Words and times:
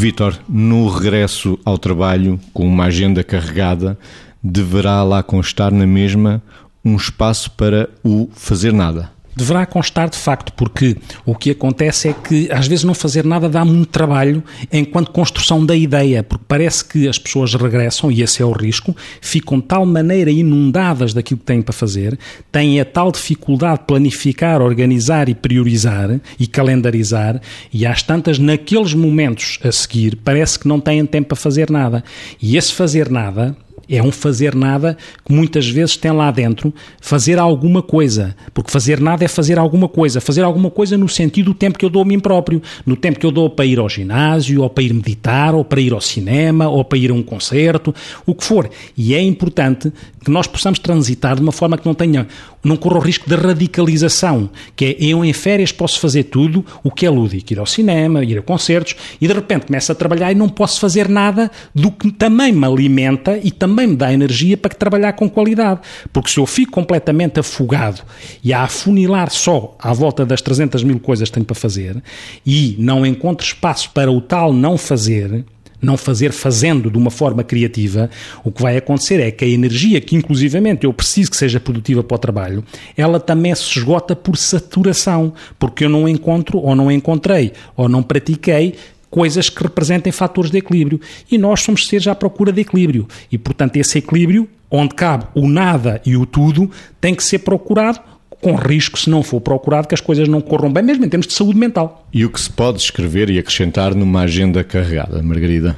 Vítor, 0.00 0.40
no 0.48 0.88
regresso 0.88 1.58
ao 1.62 1.76
trabalho, 1.76 2.40
com 2.54 2.66
uma 2.66 2.84
agenda 2.84 3.22
carregada, 3.22 3.98
deverá 4.42 5.02
lá 5.02 5.22
constar 5.22 5.70
na 5.70 5.86
mesma 5.86 6.42
um 6.82 6.96
espaço 6.96 7.50
para 7.50 7.86
o 8.02 8.26
fazer 8.32 8.72
nada 8.72 9.10
deverá 9.34 9.64
constar 9.66 10.10
de 10.10 10.16
facto, 10.16 10.52
porque 10.54 10.96
o 11.24 11.34
que 11.34 11.50
acontece 11.50 12.08
é 12.08 12.12
que 12.12 12.50
às 12.50 12.66
vezes 12.66 12.84
não 12.84 12.94
fazer 12.94 13.24
nada 13.24 13.48
dá 13.48 13.64
muito 13.64 13.90
trabalho 13.90 14.42
enquanto 14.72 15.10
construção 15.10 15.64
da 15.64 15.74
ideia, 15.74 16.22
porque 16.22 16.44
parece 16.46 16.84
que 16.84 17.08
as 17.08 17.18
pessoas 17.18 17.54
regressam, 17.54 18.10
e 18.10 18.22
esse 18.22 18.42
é 18.42 18.44
o 18.44 18.52
risco, 18.52 18.94
ficam 19.20 19.58
de 19.58 19.66
tal 19.66 19.86
maneira 19.86 20.30
inundadas 20.30 21.12
daquilo 21.12 21.40
que 21.40 21.46
têm 21.46 21.62
para 21.62 21.72
fazer, 21.72 22.18
têm 22.50 22.80
a 22.80 22.84
tal 22.84 23.10
dificuldade 23.12 23.80
de 23.80 23.86
planificar, 23.86 24.60
organizar 24.60 25.28
e 25.28 25.34
priorizar 25.34 26.20
e 26.38 26.46
calendarizar, 26.46 27.40
e 27.72 27.86
às 27.86 28.02
tantas, 28.02 28.38
naqueles 28.38 28.94
momentos 28.94 29.58
a 29.64 29.72
seguir, 29.72 30.16
parece 30.16 30.58
que 30.58 30.68
não 30.68 30.80
têm 30.80 31.04
tempo 31.06 31.28
para 31.28 31.36
fazer 31.36 31.70
nada. 31.70 32.04
E 32.40 32.56
esse 32.56 32.72
fazer 32.72 33.10
nada 33.10 33.56
é 33.90 34.02
um 34.02 34.12
fazer 34.12 34.54
nada 34.54 34.96
que 35.24 35.32
muitas 35.32 35.68
vezes 35.68 35.96
tem 35.96 36.12
lá 36.12 36.30
dentro 36.30 36.72
fazer 37.00 37.38
alguma 37.38 37.82
coisa. 37.82 38.36
Porque 38.54 38.70
fazer 38.70 39.00
nada 39.00 39.24
é 39.24 39.28
fazer 39.28 39.58
alguma 39.58 39.88
coisa. 39.88 40.20
Fazer 40.20 40.42
alguma 40.42 40.70
coisa 40.70 40.96
no 40.96 41.08
sentido 41.08 41.46
do 41.46 41.54
tempo 41.54 41.78
que 41.78 41.84
eu 41.84 41.90
dou 41.90 42.02
a 42.02 42.04
mim 42.04 42.20
próprio. 42.20 42.62
No 42.86 42.96
tempo 42.96 43.18
que 43.18 43.26
eu 43.26 43.30
dou 43.30 43.50
para 43.50 43.64
ir 43.64 43.78
ao 43.78 43.88
ginásio, 43.88 44.62
ou 44.62 44.70
para 44.70 44.84
ir 44.84 44.94
meditar, 44.94 45.54
ou 45.54 45.64
para 45.64 45.80
ir 45.80 45.92
ao 45.92 46.00
cinema, 46.00 46.68
ou 46.68 46.84
para 46.84 46.98
ir 46.98 47.10
a 47.10 47.14
um 47.14 47.22
concerto, 47.22 47.94
o 48.24 48.34
que 48.34 48.44
for. 48.44 48.70
E 48.96 49.14
é 49.14 49.20
importante 49.20 49.92
que 50.24 50.30
nós 50.30 50.46
possamos 50.46 50.78
transitar 50.78 51.36
de 51.36 51.42
uma 51.42 51.52
forma 51.52 51.78
que 51.78 51.86
não 51.86 51.94
tenha, 51.94 52.26
não 52.62 52.76
corra 52.76 52.98
o 52.98 53.00
risco 53.00 53.28
de 53.28 53.34
radicalização, 53.34 54.50
que 54.76 54.84
é 54.84 54.96
eu 54.98 55.24
em 55.24 55.32
férias 55.32 55.72
posso 55.72 55.98
fazer 55.98 56.24
tudo 56.24 56.64
o 56.84 56.90
que 56.90 57.06
é 57.06 57.10
lúdico, 57.10 57.52
ir 57.52 57.58
ao 57.58 57.66
cinema, 57.66 58.22
ir 58.22 58.38
a 58.38 58.42
concertos, 58.42 58.96
e 59.20 59.26
de 59.26 59.32
repente 59.32 59.66
começo 59.66 59.90
a 59.90 59.94
trabalhar 59.94 60.30
e 60.30 60.34
não 60.34 60.48
posso 60.48 60.78
fazer 60.78 61.08
nada 61.08 61.50
do 61.74 61.90
que 61.90 62.10
também 62.12 62.52
me 62.52 62.66
alimenta 62.66 63.38
e 63.42 63.50
também 63.50 63.79
me 63.86 63.96
dá 63.96 64.12
energia 64.12 64.56
para 64.56 64.74
trabalhar 64.74 65.12
com 65.14 65.28
qualidade. 65.28 65.80
Porque 66.12 66.30
se 66.30 66.38
eu 66.38 66.46
fico 66.46 66.72
completamente 66.72 67.40
afogado 67.40 68.02
e 68.42 68.52
a 68.52 68.62
afunilar 68.62 69.30
só 69.30 69.76
à 69.78 69.92
volta 69.92 70.24
das 70.24 70.40
300 70.40 70.82
mil 70.82 70.98
coisas 71.00 71.28
que 71.28 71.34
tenho 71.34 71.46
para 71.46 71.54
fazer 71.54 72.02
e 72.44 72.76
não 72.78 73.04
encontro 73.04 73.46
espaço 73.46 73.90
para 73.90 74.10
o 74.10 74.20
tal 74.20 74.52
não 74.52 74.76
fazer, 74.76 75.44
não 75.80 75.96
fazer 75.96 76.32
fazendo 76.32 76.90
de 76.90 76.98
uma 76.98 77.10
forma 77.10 77.42
criativa, 77.42 78.10
o 78.44 78.52
que 78.52 78.62
vai 78.62 78.76
acontecer 78.76 79.20
é 79.20 79.30
que 79.30 79.44
a 79.44 79.48
energia 79.48 80.00
que 80.00 80.16
inclusivamente 80.16 80.84
eu 80.84 80.92
preciso 80.92 81.30
que 81.30 81.36
seja 81.36 81.58
produtiva 81.58 82.02
para 82.02 82.14
o 82.14 82.18
trabalho, 82.18 82.64
ela 82.96 83.18
também 83.18 83.54
se 83.54 83.78
esgota 83.78 84.14
por 84.14 84.36
saturação, 84.36 85.32
porque 85.58 85.84
eu 85.84 85.88
não 85.88 86.08
encontro 86.08 86.58
ou 86.58 86.74
não 86.74 86.90
encontrei 86.90 87.52
ou 87.76 87.88
não 87.88 88.02
pratiquei 88.02 88.74
coisas 89.10 89.48
que 89.48 89.62
representem 89.62 90.12
fatores 90.12 90.50
de 90.50 90.58
equilíbrio. 90.58 91.00
E 91.30 91.36
nós 91.36 91.60
somos 91.60 91.86
seres 91.86 92.06
à 92.06 92.14
procura 92.14 92.52
de 92.52 92.60
equilíbrio. 92.60 93.08
E, 93.30 93.36
portanto, 93.36 93.76
esse 93.76 93.98
equilíbrio, 93.98 94.48
onde 94.70 94.94
cabe 94.94 95.26
o 95.34 95.48
nada 95.48 96.00
e 96.06 96.16
o 96.16 96.24
tudo, 96.24 96.70
tem 97.00 97.14
que 97.14 97.24
ser 97.24 97.40
procurado 97.40 98.00
com 98.40 98.54
risco, 98.54 98.98
se 98.98 99.10
não 99.10 99.22
for 99.22 99.40
procurado, 99.40 99.86
que 99.86 99.94
as 99.94 100.00
coisas 100.00 100.26
não 100.26 100.40
corram 100.40 100.72
bem, 100.72 100.82
mesmo 100.82 101.04
em 101.04 101.08
termos 101.08 101.26
de 101.26 101.34
saúde 101.34 101.58
mental. 101.58 102.06
E 102.12 102.24
o 102.24 102.30
que 102.30 102.40
se 102.40 102.50
pode 102.50 102.80
escrever 102.80 103.28
e 103.28 103.38
acrescentar 103.38 103.94
numa 103.94 104.22
agenda 104.22 104.64
carregada, 104.64 105.22
Margarida? 105.22 105.76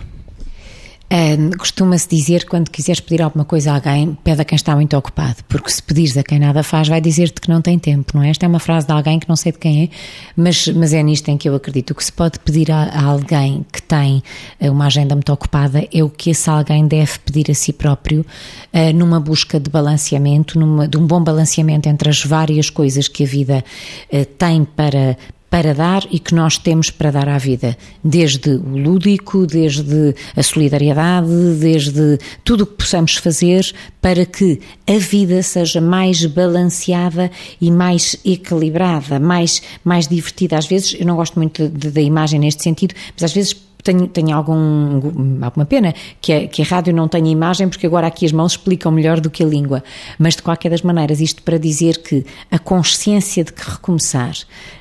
Uh, 1.13 1.59
Costuma-se 1.59 2.09
dizer 2.09 2.47
quando 2.47 2.71
quiseres 2.71 2.99
pedir 2.99 3.21
alguma 3.21 3.45
coisa 3.45 3.71
a 3.71 3.75
alguém, 3.75 4.17
pede 4.25 4.41
a 4.41 4.45
quem 4.47 4.57
está 4.57 4.75
muito 4.75 4.97
ocupado, 4.97 5.37
porque 5.47 5.71
se 5.71 5.83
pedires 5.83 6.17
a 6.17 6.23
quem 6.23 6.39
nada 6.39 6.63
faz, 6.63 6.89
vai 6.89 7.03
dizer-te 7.03 7.39
que 7.39 7.51
não 7.51 7.61
tem 7.61 7.79
tempo, 7.79 8.13
não 8.15 8.23
é? 8.23 8.31
Esta 8.31 8.47
é 8.47 8.49
uma 8.49 8.59
frase 8.59 8.87
de 8.87 8.95
alguém 8.95 9.19
que 9.19 9.29
não 9.29 9.37
sei 9.37 9.53
de 9.53 9.59
quem 9.59 9.85
é, 9.85 9.89
mas, 10.35 10.67
mas 10.69 10.95
é 10.95 11.03
nisto 11.03 11.29
em 11.29 11.37
que 11.37 11.47
eu 11.47 11.55
acredito. 11.55 11.91
O 11.91 11.95
que 11.95 12.03
se 12.03 12.13
pode 12.13 12.39
pedir 12.39 12.73
a, 12.73 12.85
a 12.85 13.05
alguém 13.05 13.63
que 13.71 13.83
tem 13.83 14.23
eh, 14.59 14.71
uma 14.71 14.87
agenda 14.87 15.15
muito 15.15 15.31
ocupada 15.31 15.87
é 15.93 16.03
o 16.03 16.09
que 16.09 16.31
esse 16.31 16.49
alguém 16.49 16.87
deve 16.87 17.19
pedir 17.19 17.51
a 17.51 17.55
si 17.55 17.75
próprio, 17.75 18.25
uh, 18.73 18.93
numa 18.95 19.21
busca 19.21 19.61
de 19.61 19.69
balanceamento, 19.69 20.59
numa, 20.59 20.89
de 20.89 20.97
um 20.97 21.07
bom 21.07 21.23
balanceamento 21.23 21.91
entre 21.91 22.09
as 22.09 22.25
várias 22.25 22.71
coisas 22.71 23.07
que 23.07 23.25
a 23.25 23.27
vida 23.27 23.63
uh, 24.11 24.25
tem 24.39 24.65
para 24.65 25.19
para 25.53 25.75
dar 25.75 26.09
e 26.11 26.19
que 26.19 26.35
nós 26.35 26.57
temos 26.57 26.91
para 26.91 27.11
dar 27.11 27.29
à 27.29 27.37
vida, 27.37 27.77
desde 28.03 28.53
o 28.53 28.79
lúdico, 28.79 29.47
desde 29.47 30.15
a 30.35 30.43
solidariedade, 30.43 31.29
desde 31.61 32.19
tudo 32.43 32.63
o 32.65 32.67
que 32.67 32.77
possamos 32.77 33.17
fazer 33.17 33.71
para 34.01 34.25
que 34.25 34.61
a 34.89 34.97
vida 34.97 35.43
seja 35.43 35.79
mais 35.79 36.25
balanceada 36.25 37.31
e 37.61 37.71
mais 37.71 38.17
equilibrada, 38.25 39.21
mais, 39.21 39.61
mais 39.85 40.09
divertida. 40.09 40.57
Às 40.57 40.67
vezes, 40.67 40.97
eu 40.99 41.05
não 41.05 41.17
gosto 41.17 41.39
muito 41.39 41.69
da 41.69 42.01
imagem 42.01 42.41
neste 42.41 42.63
sentido, 42.63 42.95
mas 43.15 43.23
às 43.23 43.35
vezes 43.35 43.55
tenho, 43.83 44.07
tenho 44.07 44.37
algum, 44.37 45.01
alguma 45.43 45.67
pena 45.67 45.95
que 46.21 46.33
a, 46.33 46.49
que 46.49 46.63
a 46.63 46.65
rádio 46.65 46.95
não 46.95 47.09
tenha 47.09 47.31
imagem, 47.31 47.69
porque 47.69 47.87
agora 47.87 48.07
aqui 48.07 48.25
as 48.25 48.33
mãos 48.33 48.53
explicam 48.53 48.93
melhor 48.93 49.21
do 49.21 49.31
que 49.31 49.43
a 49.43 49.47
língua. 49.47 49.83
Mas 50.19 50.37
de 50.37 50.43
qualquer 50.43 50.71
das 50.71 50.83
maneiras, 50.83 51.21
isto 51.21 51.43
para 51.43 51.59
dizer 51.59 51.99
que 52.03 52.25
a 52.51 52.59
consciência 52.59 53.45
de 53.45 53.53
que 53.53 53.69
recomeçar 53.69 54.35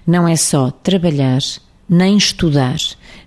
não 0.06 0.28
é 0.28 0.36
só 0.36 0.72
trabalhar, 0.72 1.42
nem 1.90 2.16
estudar, 2.16 2.78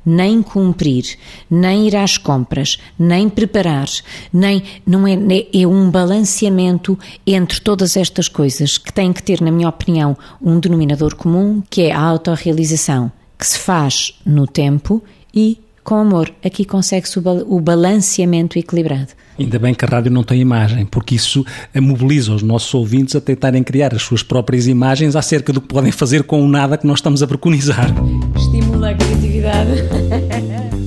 nem 0.05 0.43
cumprir, 0.43 1.05
nem 1.51 1.87
ir 1.87 1.97
às 1.97 2.17
compras, 2.17 2.79
nem 2.99 3.29
preparar, 3.29 3.89
nem 4.33 4.63
não 4.87 5.07
é, 5.07 5.17
é 5.53 5.67
um 5.67 5.91
balanceamento 5.91 6.99
entre 7.27 7.61
todas 7.61 7.97
estas 7.97 8.29
coisas 8.29 8.79
que 8.79 8.93
tem 8.93 9.13
que 9.13 9.23
ter, 9.23 9.41
na 9.41 9.51
minha 9.51 9.69
opinião, 9.69 10.17
um 10.41 10.59
denominador 10.59 11.15
comum, 11.15 11.63
que 11.69 11.83
é 11.83 11.93
a 11.93 12.01
autorrealização, 12.01 13.11
que 13.39 13.47
se 13.47 13.59
faz 13.59 14.19
no 14.25 14.47
tempo 14.47 15.03
e 15.35 15.64
com 15.85 15.97
amor. 15.97 16.33
Aqui 16.45 16.65
consegue-se 16.65 17.19
o 17.19 17.61
balanceamento 17.61 18.59
equilibrado. 18.59 19.09
Ainda 19.39 19.59
bem 19.59 19.75
que 19.75 19.85
a 19.85 19.89
rádio 19.89 20.11
não 20.11 20.25
tem 20.25 20.41
imagem, 20.41 20.87
porque 20.87 21.15
isso 21.15 21.45
mobiliza 21.75 22.33
os 22.33 22.43
nossos 22.43 22.73
ouvintes 22.73 23.15
a 23.15 23.21
tentarem 23.21 23.63
criar 23.63 23.95
as 23.95 24.03
suas 24.03 24.23
próprias 24.23 24.67
imagens 24.67 25.15
acerca 25.15 25.53
do 25.53 25.61
que 25.61 25.69
podem 25.69 25.93
fazer 25.93 26.23
com 26.23 26.41
o 26.43 26.49
nada 26.49 26.79
que 26.79 26.87
nós 26.87 26.99
estamos 26.99 27.23
a 27.23 27.27
preconizar. 27.27 27.93
Estimula 28.37 28.91
a 28.91 28.95
criatividade. 28.95 29.85